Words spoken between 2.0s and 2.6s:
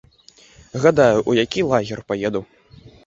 паеду.